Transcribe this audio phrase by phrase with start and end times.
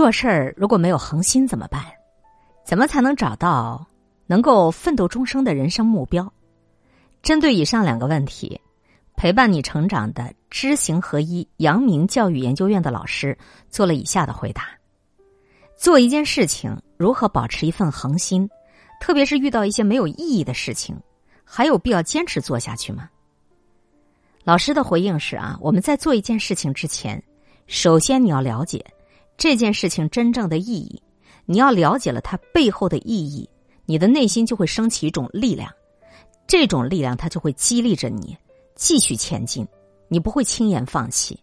[0.00, 1.84] 做事儿如果没有恒心怎么办？
[2.64, 3.86] 怎么才能找到
[4.26, 6.32] 能够奋斗终生的人生目标？
[7.20, 8.58] 针对以上两个问题，
[9.14, 13.36] 陪伴你成长的知行合一阳明教育研究院的老师
[13.68, 14.68] 做了以下的回答：
[15.76, 18.48] 做一件事情，如何保持一份恒心？
[19.02, 20.98] 特别是遇到一些没有意义的事情，
[21.44, 23.10] 还有必要坚持做下去吗？
[24.44, 27.22] 老师的回应是：啊，我们在做一件事情之前，
[27.66, 28.82] 首先你要了解。
[29.40, 31.02] 这件事情真正的意义，
[31.46, 33.48] 你要了解了它背后的意义，
[33.86, 35.72] 你的内心就会升起一种力量，
[36.46, 38.36] 这种力量它就会激励着你
[38.74, 39.66] 继续前进，
[40.08, 41.40] 你不会轻言放弃，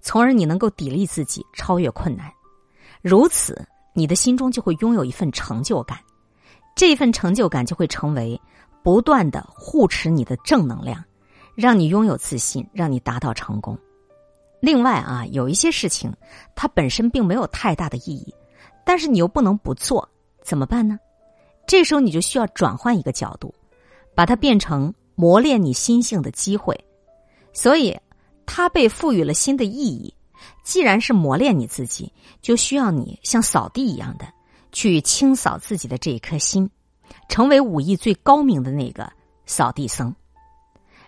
[0.00, 2.32] 从而你能够砥砺自己，超越困难。
[3.02, 5.98] 如此，你的心中就会拥有一份成就感，
[6.76, 8.40] 这份成就感就会成为
[8.84, 11.04] 不断的护持你的正能量，
[11.56, 13.76] 让你拥有自信，让你达到成功。
[14.60, 16.12] 另外啊，有一些事情
[16.54, 18.34] 它本身并没有太大的意义，
[18.84, 20.08] 但是你又不能不做，
[20.42, 20.98] 怎么办呢？
[21.66, 23.54] 这时候你就需要转换一个角度，
[24.14, 26.78] 把它变成磨练你心性的机会。
[27.52, 27.98] 所以，
[28.44, 30.12] 它被赋予了新的意义。
[30.64, 34.26] 既然是磨练你自己，就需要你像扫地一样的
[34.72, 36.68] 去清扫自己的这一颗心，
[37.28, 39.10] 成为武艺最高明的那个
[39.46, 40.14] 扫地僧。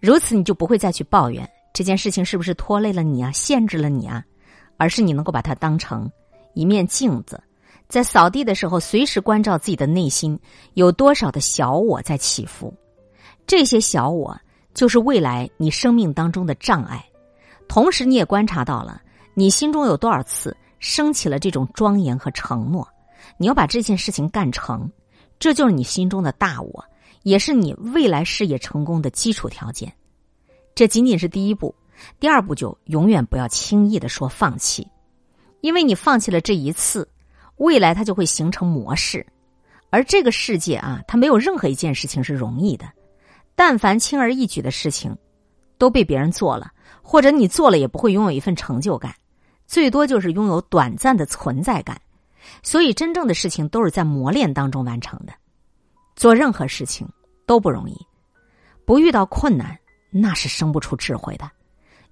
[0.00, 1.48] 如此，你就不会再去抱怨。
[1.78, 3.30] 这件事情是不是拖累了你啊？
[3.30, 4.24] 限制了你啊？
[4.78, 6.10] 而是你能够把它当成
[6.52, 7.40] 一面镜子，
[7.88, 10.36] 在扫地的时候，随时关照自己的内心
[10.74, 12.74] 有多少的小我在起伏。
[13.46, 14.36] 这些小我
[14.74, 17.06] 就是未来你生命当中的障碍。
[17.68, 19.00] 同时，你也观察到了
[19.34, 22.88] 你心中有多少次升起了这种庄严和承诺。
[23.36, 24.90] 你要把这件事情干成，
[25.38, 26.84] 这就是你心中的大我，
[27.22, 29.92] 也是你未来事业成功的基础条件。
[30.78, 31.74] 这仅仅是第一步，
[32.20, 34.86] 第二步就永远不要轻易的说放弃，
[35.60, 37.08] 因为你放弃了这一次，
[37.56, 39.26] 未来它就会形成模式，
[39.90, 42.86] 而这个世界啊，它没有任何一件事情是容易的，
[43.56, 45.12] 但凡轻而易举的事情，
[45.78, 46.70] 都被别人做了，
[47.02, 49.12] 或者你做了也不会拥有一份成就感，
[49.66, 52.00] 最多就是拥有短暂的存在感，
[52.62, 55.32] 所以真正的事情都是在磨练当中完成的，
[56.14, 57.04] 做任何事情
[57.46, 57.96] 都不容易，
[58.84, 59.76] 不遇到困难。
[60.10, 61.50] 那是生不出智慧的。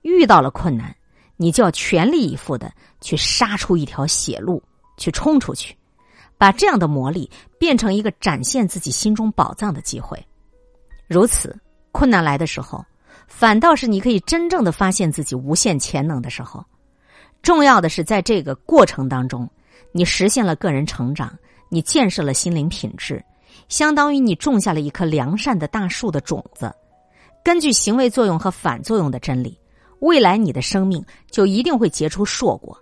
[0.03, 0.95] 遇到了困难，
[1.37, 4.63] 你就要全力以赴的去杀出一条血路，
[4.97, 5.77] 去冲出去，
[6.39, 10.25] 把这样的魔力变成一个展现自己心中宝藏的机会。
[11.09, 11.59] 如此，
[11.93, 12.85] 困难来的时候，
[13.27, 16.65] 反倒是你可以真正的发现自己无限潜能的时候。
[17.43, 19.49] 重要的是，在这个过程当中，
[19.93, 21.37] 你实现了个人成长，
[21.69, 23.25] 你建设了心灵品质，
[23.69, 26.73] 相当于你种下了一棵良善的大树的种子。
[27.47, 29.57] 根据行为作用和反作用的真理，
[30.01, 32.77] 未来你的生命就一定会结出硕果。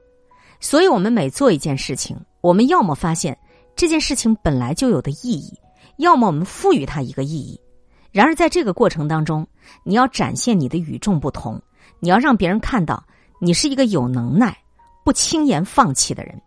[0.58, 3.38] 所以，我们每做一件事情，我们要么发现
[3.76, 5.52] 这件事情本来就有的意义，
[5.98, 7.60] 要么我们赋予它一个意义。
[8.10, 9.46] 然而，在这个过程当中，
[9.82, 11.60] 你要展现你的与众不同，
[12.00, 13.04] 你要让别人看到
[13.42, 14.56] 你是一个有能耐、
[15.04, 16.40] 不轻言放弃的人。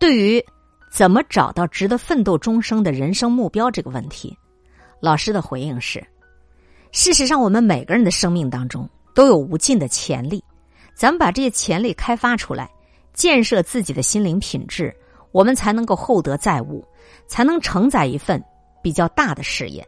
[0.00, 0.42] 对于
[0.90, 4.34] 怎么找到值得奋斗终生的人生目标这个问题，
[5.00, 6.02] 老师的回应是。
[6.92, 10.44] 事实上，我们每个人的生命当中都有无尽的潜力，
[10.94, 12.70] 咱们把这些潜力开发出来，
[13.14, 14.94] 建设自己的心灵品质，
[15.32, 16.86] 我们才能够厚德载物，
[17.26, 18.42] 才能承载一份
[18.82, 19.82] 比较大的事业。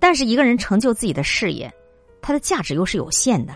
[0.00, 1.72] 但是，一个人成就自己的事业，
[2.20, 3.54] 他的价值又是有限的，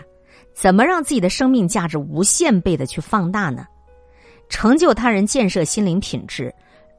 [0.53, 3.67] 怎么让自己的生命价值无限倍的去放大呢？
[4.47, 6.51] 成就他人，建设心灵品质，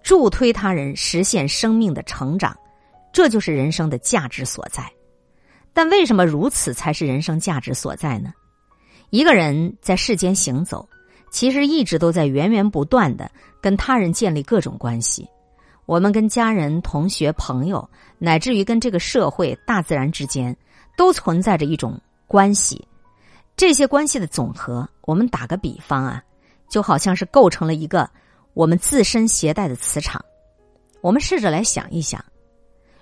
[0.02, 2.54] 助推他人实现生命的成长，
[3.14, 4.84] 这就是人生的价值所在。
[5.72, 8.32] 但为什么如此才是人生价值所在呢？
[9.10, 10.88] 一个人在世间行走，
[11.30, 15.26] 其实一直都在源源不断的跟他人建立各种关系。
[15.86, 17.88] 我们跟家人、同学、朋友，
[18.18, 20.56] 乃至于跟这个社会、大自然之间，
[20.96, 22.86] 都存在着一种关系。
[23.56, 26.22] 这些关系的总和，我们打个比方啊，
[26.68, 28.08] 就好像是构成了一个
[28.54, 30.24] 我们自身携带的磁场。
[31.00, 32.24] 我们试着来想一想。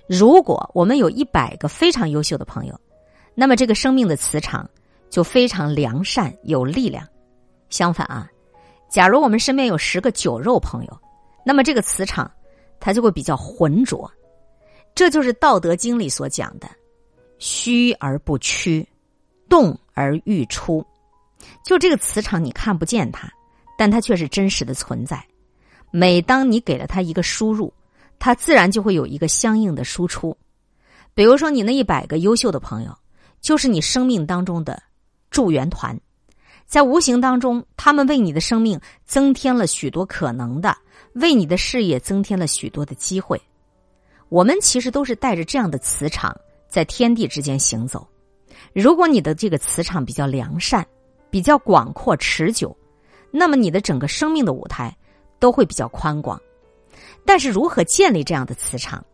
[0.09, 2.81] 如果我们有一百个非常优秀的朋友，
[3.35, 4.69] 那么这个生命的磁场
[5.11, 7.07] 就非常良善有力量。
[7.69, 8.27] 相反啊，
[8.89, 10.99] 假如我们身边有十个酒肉朋友，
[11.45, 12.31] 那么这个磁场
[12.81, 14.11] 它就会比较浑浊。
[14.95, 16.67] 这就是《道德经》里所讲的
[17.39, 18.89] “虚而不屈，
[19.47, 20.83] 动而欲出”。
[21.63, 23.31] 就这个磁场，你看不见它，
[23.77, 25.23] 但它却是真实的存在。
[25.91, 27.71] 每当你给了它一个输入。
[28.19, 30.37] 它自然就会有一个相应的输出，
[31.15, 32.97] 比如说你那一百个优秀的朋友，
[33.41, 34.83] 就是你生命当中的
[35.31, 35.99] 助缘团，
[36.67, 40.77] 在无形当中，他们为你的生命增添了许多可能的，
[41.15, 43.41] 为你的事业增添了许多的机会。
[44.29, 46.37] 我们其实都是带着这样的磁场
[46.69, 48.07] 在天地之间行走。
[48.75, 50.87] 如果你的这个磁场比较良善、
[51.31, 52.77] 比较广阔、持久，
[53.31, 54.95] 那么你的整个生命的舞台
[55.39, 56.41] 都会比较宽广。
[57.29, 59.05] 但是，如何建立这样的磁场？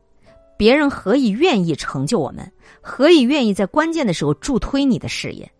[0.56, 2.48] 别人何以愿意成就我们？
[2.80, 5.50] 何以愿意在关键的时候助推你的事业？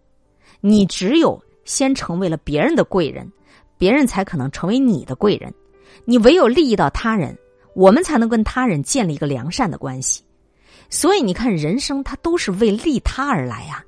[0.61, 1.43] 你只有。
[1.65, 3.29] 先成为了别人的贵人，
[3.77, 5.53] 别人才可能成为你的贵人。
[6.05, 7.37] 你唯有利益到他人，
[7.75, 10.23] 我们才能跟他人建立一个良善的关系。
[10.91, 13.83] 所以你看，人生它都是为利他而来呀。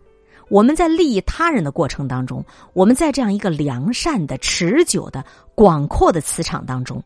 [0.48, 5.24] 我们在利益他人的过程当中，我们在这样一个良善的、持久的、
[5.54, 7.00] 广阔的磁场当中，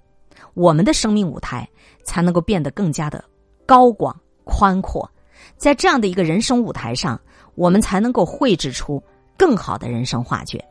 [0.54, 1.68] 我们的生命舞台
[2.04, 3.24] 才能够变得更加的
[3.66, 5.10] 高广宽阔。
[5.56, 7.20] 在这样的一个人生舞台上，
[7.54, 9.02] 我们才能够绘制出。
[9.38, 10.62] 更好的人生画卷。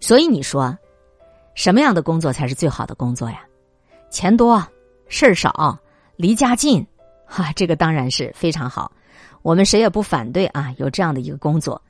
[0.00, 0.76] 所以你说，
[1.54, 3.44] 什么样的工作才是最好的工作呀？
[4.10, 4.60] 钱多，
[5.06, 5.78] 事儿少，
[6.16, 6.84] 离家近，
[7.24, 8.90] 哈，这个当然是非常好。
[9.42, 11.80] 我们谁也不反对啊，有这样的一个工作。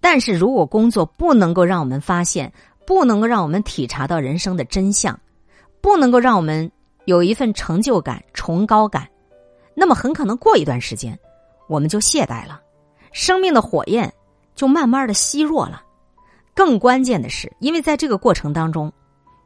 [0.00, 2.50] 但是如果工作不能够让我们发现，
[2.86, 5.20] 不能够让我们体察到人生的真相，
[5.80, 6.70] 不能够让我们
[7.04, 9.08] 有一份成就感、崇高感，
[9.74, 11.18] 那么很可能过一段时间，
[11.68, 12.60] 我们就懈怠了，
[13.12, 14.12] 生命的火焰。
[14.54, 15.80] 就慢慢的熄弱了，
[16.52, 18.92] 更关键的是，因为在这个过程当中，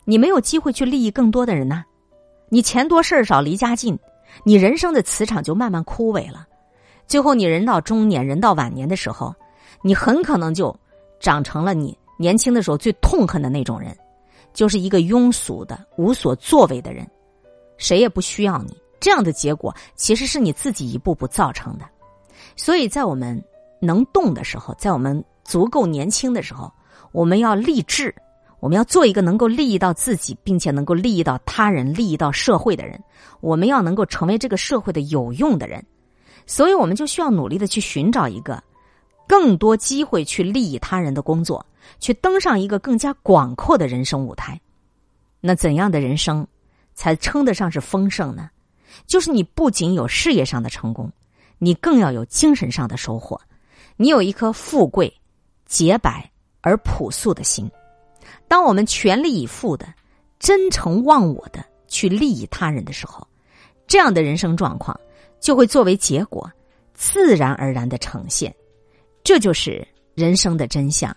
[0.06, 1.84] 你没有机会去利益更多的人呐，
[2.49, 3.99] 你钱多事儿少，离家近，
[4.43, 6.46] 你人生的磁场就慢慢枯萎了，
[7.06, 9.35] 最后你人到中年人到晚年的时候，
[9.82, 10.75] 你很可能就
[11.20, 13.94] 长成了你年轻的时候最痛恨的那种人，
[14.52, 17.08] 就是一个庸俗的无所作为的人，
[17.76, 21.84] 谁也不需要你，这样的结果其实是你自己一步步造成的，
[22.56, 23.43] 所以在我们。
[23.84, 26.72] 能动的时候，在我们足够年轻的时候，
[27.10, 28.14] 我们要立志，
[28.60, 33.02] 我们要做一个能够利益到自己，并且能够利益到他人、利益到社会的人。
[33.40, 35.84] 我们要能够成为这个社会的有用的人，
[36.46, 38.62] 所以我们就需要努力的去寻找一个
[39.26, 41.66] 更多机会去利益他人的工作，
[42.00, 44.61] 去登上一个更加广阔的人生舞台。
[45.40, 46.46] 那怎样的人生
[46.94, 48.50] 才称得上是丰盛呢？
[49.06, 51.11] 就是你不仅有事业上的成功，
[51.58, 53.40] 你更要有精神上的收获。
[53.96, 55.12] 你有一颗富贵、
[55.67, 56.31] 洁白
[56.61, 57.70] 而朴素的心。
[58.46, 59.93] 当我们全力以赴的、
[60.38, 63.26] 真诚忘我的去利益他人的时候，
[63.87, 64.99] 这样的人生状况
[65.40, 66.50] 就会作为结果
[66.94, 68.55] 自然而然的呈现。
[69.25, 71.17] 这就是人生的真相，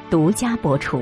[0.11, 1.01] 独家播出。